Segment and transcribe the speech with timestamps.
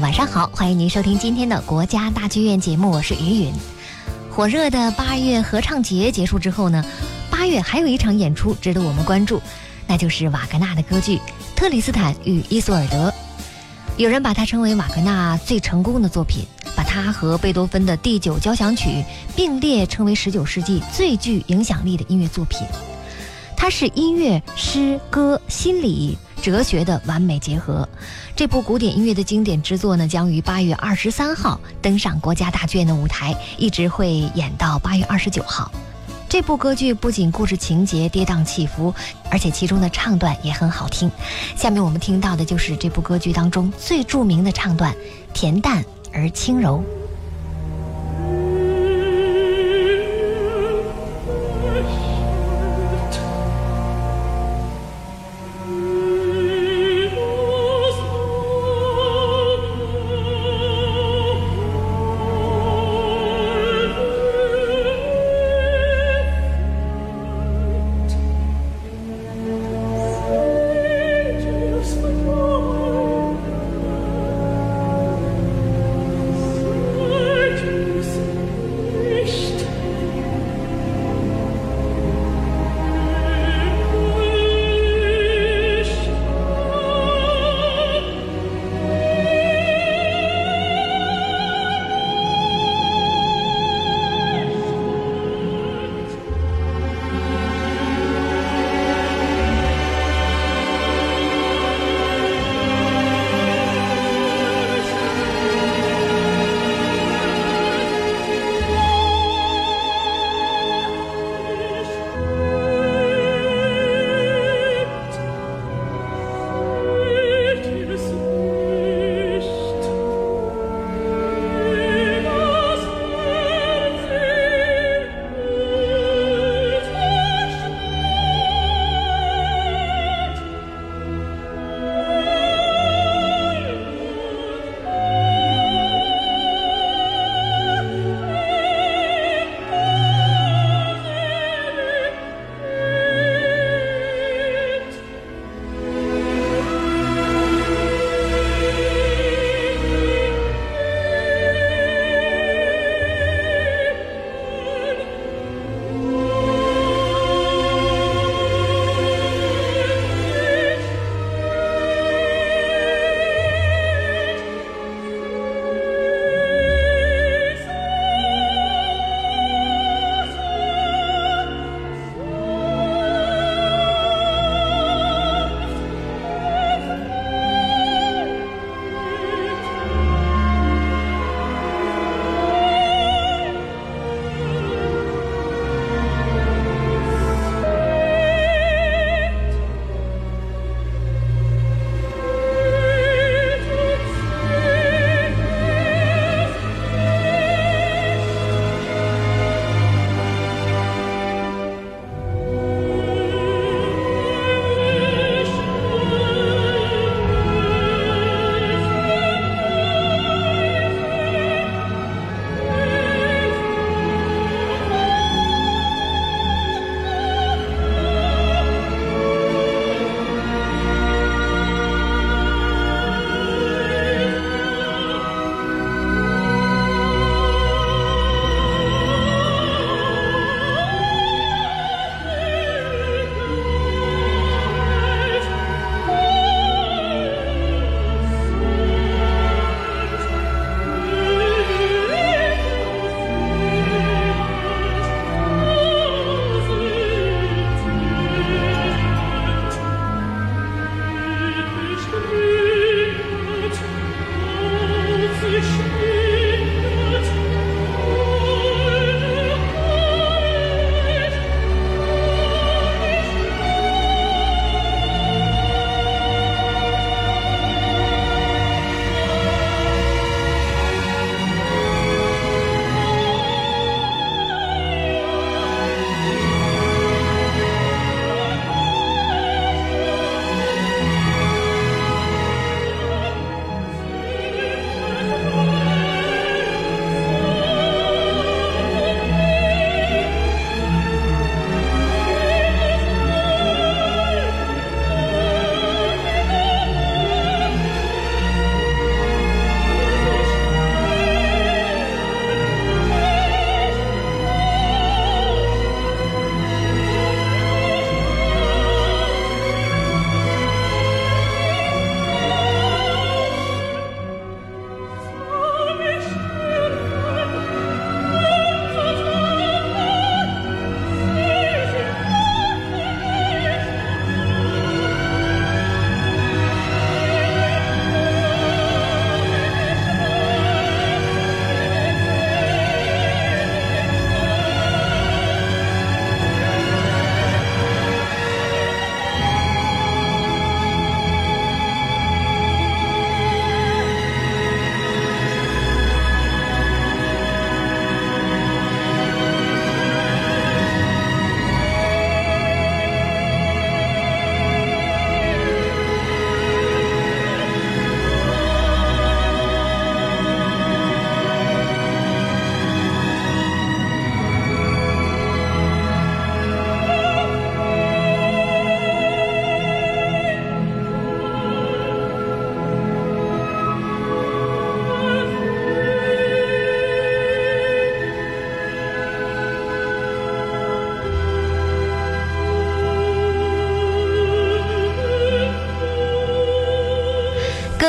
[0.00, 3.52] 晚上好，欢迎您收听今天的国家大剧院节目，我是于云。
[4.30, 6.84] 火热的八月合唱节结束之后呢，
[7.30, 9.40] 八月还有一场演出值得我们关注，
[9.86, 11.16] 那就是瓦格纳的歌剧
[11.54, 13.08] 《特里斯坦与伊索尔德》。
[13.96, 16.44] 有人把它称为瓦格纳最成功的作品，
[16.76, 19.02] 把它和贝多芬的第九交响曲
[19.34, 22.60] 并列称为十九世纪最具影响力的音乐作品。
[23.56, 27.88] 它是音乐、诗歌、心理、哲学的完美结合。
[28.36, 35.68] 这部古典音乐的经典之作呢，将于八月二十三号登上国家大剧院的舞台，一直会演到八月二十九号。
[36.28, 38.94] 这部歌剧不仅故事情节跌宕起伏，
[39.28, 41.10] 而且其中的唱段也很好听。
[41.56, 44.94] 下面我们听到的就是这部歌剧当中最著名的唱段，
[45.34, 46.80] 恬淡而轻柔。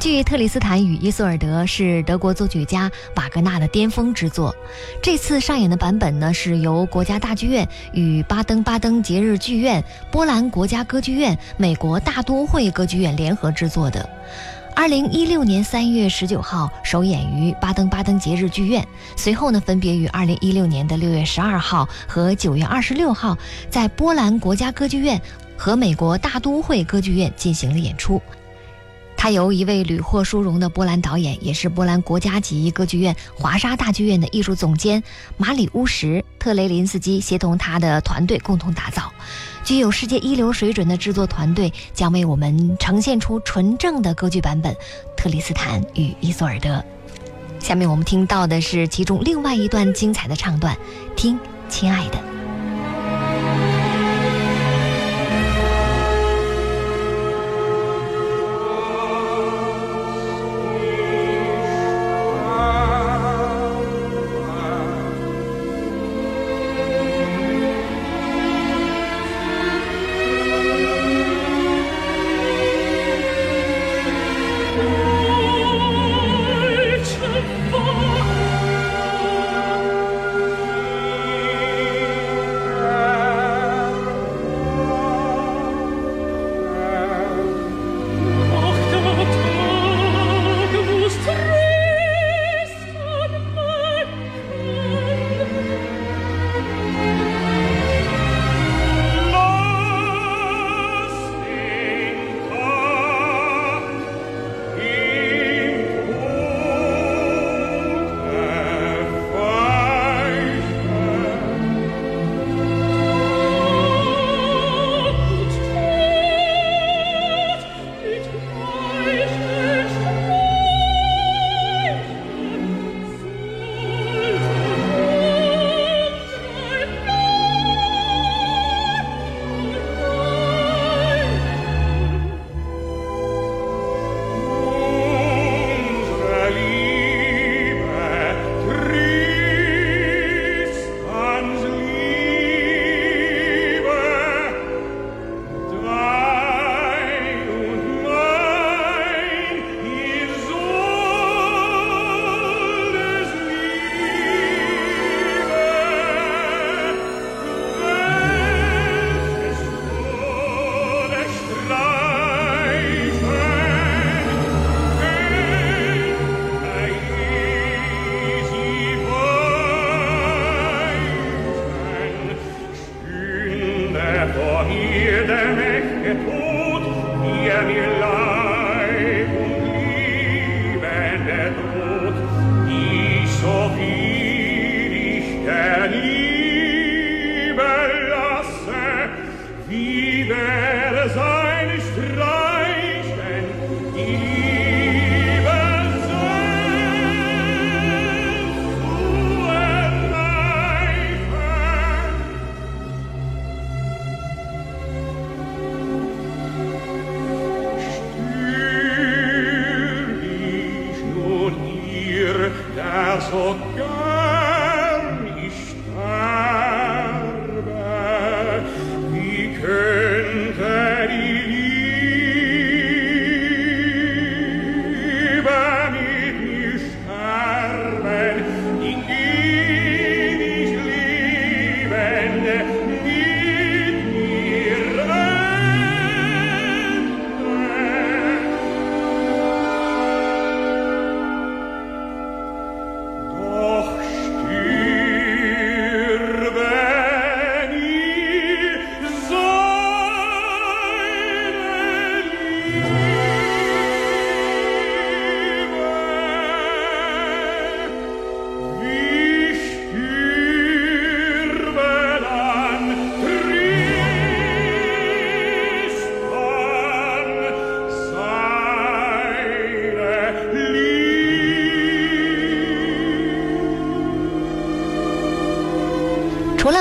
[0.00, 4.56] 剧《特里斯坦与伊索尔德》是德国作曲家瓦格纳的巅峰之作。
[5.02, 14.08] 这次上演的版本呢，是由国家大剧院与巴登巴登节日剧院、波兰国家歌剧院、美国大都会歌剧院联合制作的。
[14.74, 18.82] 二零一六年三月十九号首演于巴登巴登节日剧院，
[19.18, 23.36] 随后呢，分别于二零一六年的六月十二号和九月二十六号
[23.68, 25.20] 在波兰国家歌剧院
[25.58, 28.22] 和美国大都会歌剧院进行了演出。
[29.22, 35.02] 它由一位屡获殊荣的波兰导演，也是波兰国家级歌剧院华沙大剧院的艺术总监
[35.36, 36.06] 马里乌什·
[36.38, 39.12] 特雷林斯基协同他的团队共同打造。
[39.62, 44.72] 具有世界一流水准的制作团队将为我们呈现出纯正的歌剧版本
[45.18, 46.76] 《特里斯坦与伊索尔德》。
[47.62, 50.74] 下面我们听到的是其中另外一段精彩的唱段，
[51.14, 51.38] 听，
[51.68, 52.29] 亲爱的。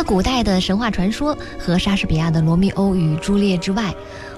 [0.09, 3.93] 古代的神话传说和莎士比亚的《罗密欧与朱丽叶》之外，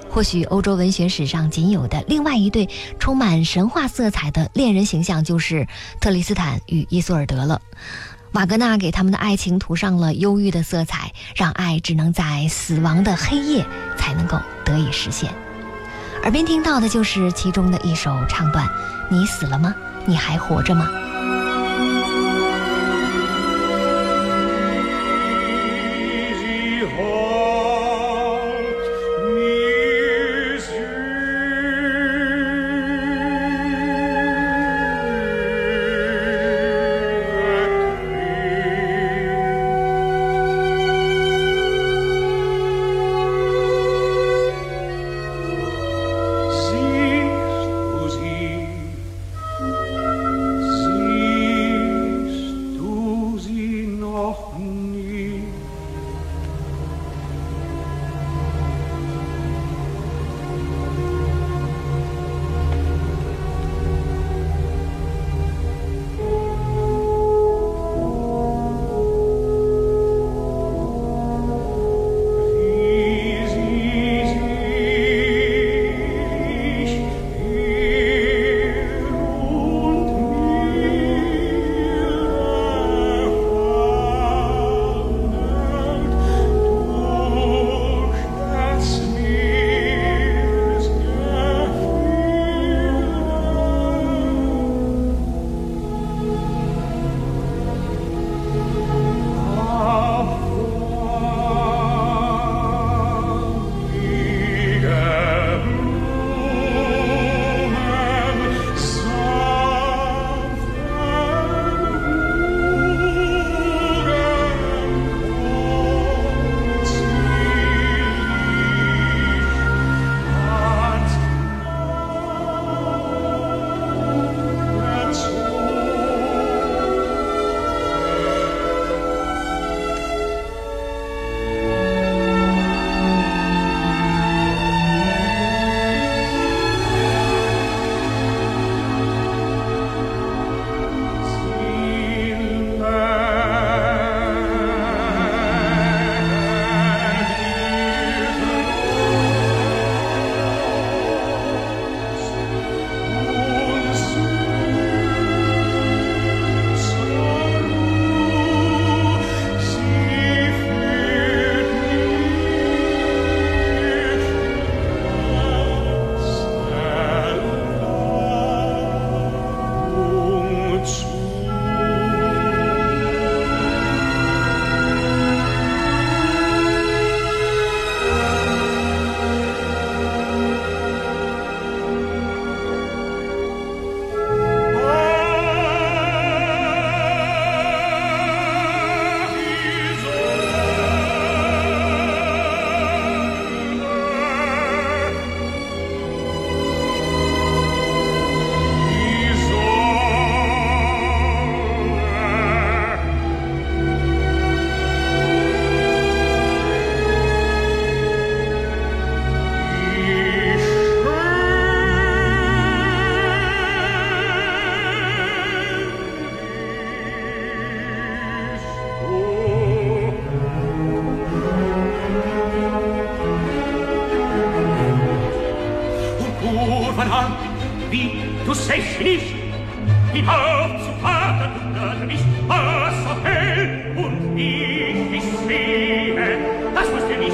[0.10, 2.68] 或许欧洲文学史上仅有的另外一对
[3.00, 5.66] 充满神话色彩的恋人形象，就是
[6.02, 7.62] 特里斯坦与伊索尔德了。
[8.34, 13.66] 瓦格纳给他们的爱情涂上了忧郁的色彩，让爱只能在死亡的黑夜
[13.98, 15.32] 才能够得以实现。
[16.24, 18.68] 耳边听到的就是其中的一首唱段
[19.10, 19.74] ：“你死了吗？
[20.06, 20.92] 你还活着吗？”
[54.22, 55.11] noch nie.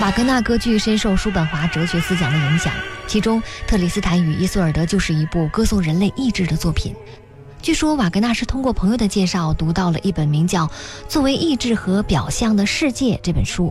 [0.00, 2.72] 瓦格纳歌剧深受叔本华哲学思想的影响，
[3.06, 6.94] 其中《特里斯坦与伊索尔德》就是一部歌颂人类意志的作品。
[7.60, 10.66] 据说瓦格纳是通过朋友的介绍读到了一本名叫
[11.06, 13.70] 《作为意志和表象的世界》这本书，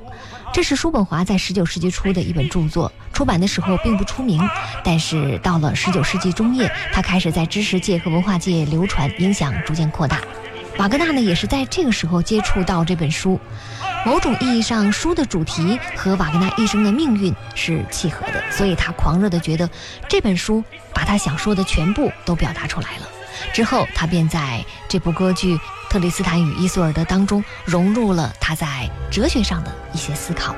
[0.53, 4.39] 这是叔本华在19世纪初的一本著作，出版的时候并不出名，
[4.83, 10.21] 但是到了19世纪中叶，他开始在知识界和文化界流传，影响逐渐扩大。
[10.77, 13.39] 瓦格纳呢，也是在这个时候接触到这本书。
[14.05, 19.69] 某种意义上，书的主题和瓦格纳一生的命运是契合的，所以他狂热地觉得
[20.07, 20.63] 这本书
[20.93, 23.07] 把他想说的全部都表达出来了。
[23.53, 25.55] 之后，他便在这部歌剧
[25.89, 30.55] 《特里斯坦与伊索尔德》当中融入了他在哲学上的一些思考。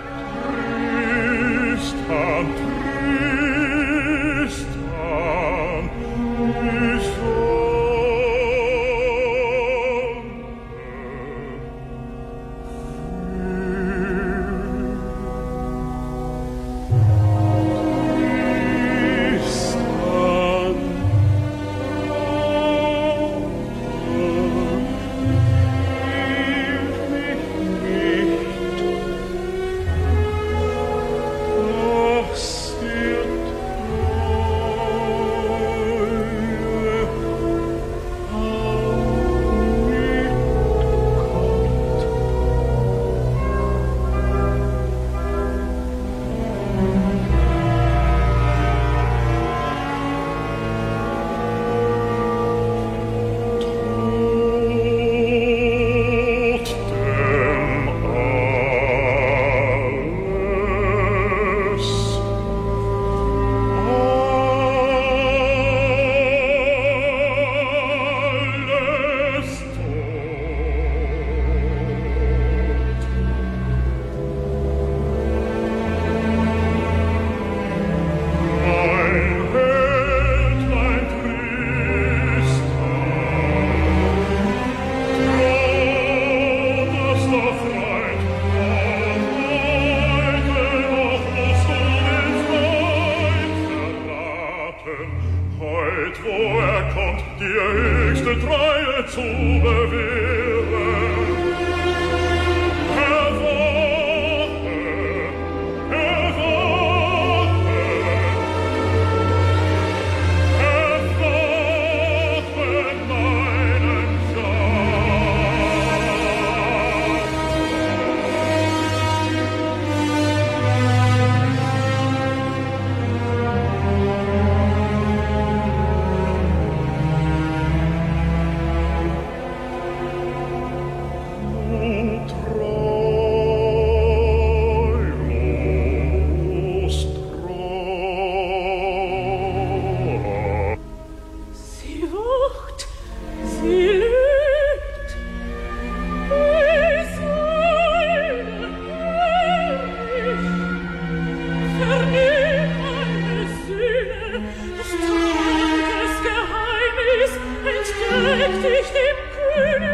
[159.54, 159.88] Yeah.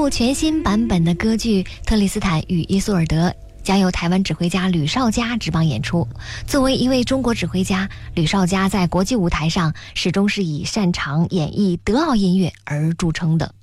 [0.00, 3.28] 部全新版本的歌剧《特里斯坦与伊索尔德》
[3.62, 6.08] 将由台湾指挥家吕绍佳执棒演出。
[6.46, 13.54] 作为一位中国指挥家，吕绍佳在国际舞台上始终是以擅长演绎德奥音乐而著称的。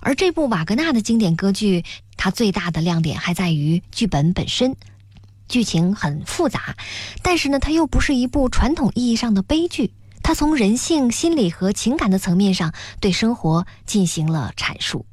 [0.00, 1.84] 而这部瓦格纳的经典歌剧，
[2.16, 4.74] 它最大的亮点还在于剧本本身，
[5.48, 6.74] 剧情很复杂，
[7.22, 9.92] 但是呢，它又不是一部传统意义上的悲剧。
[10.24, 15.06] 它从人性、心理和情感的层面上对生活进行了阐述。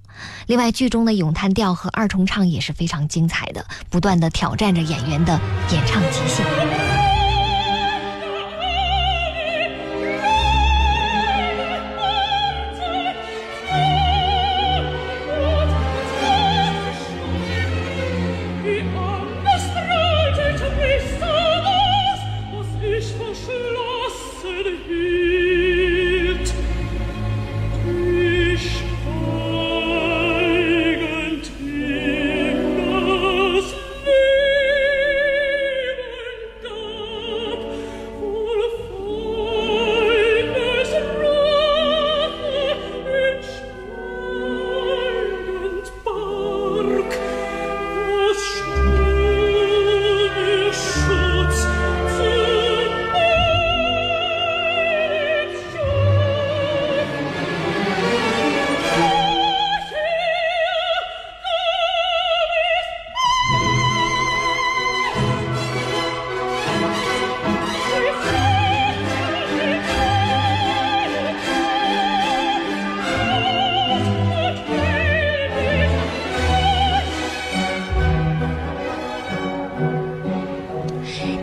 [0.48, 5.40] 另外，剧中的咏叹调和二重唱也是非常精彩的，不断的挑战着演员的
[5.72, 6.85] 演唱极限。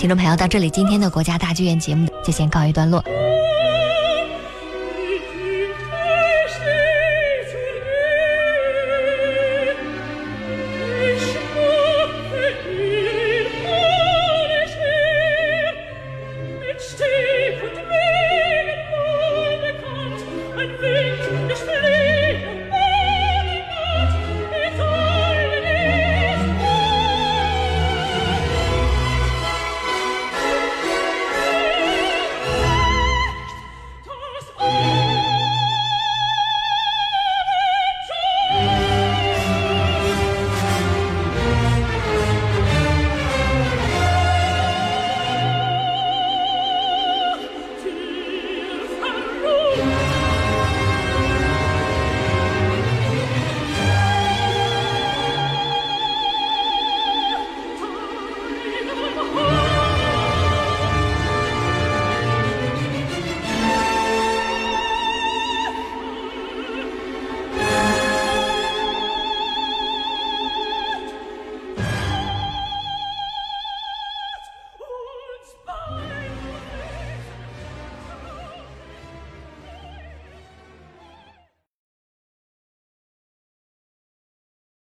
[0.03, 3.01] 听众朋友，到这里，今天的国家大剧院节目就先告一段落。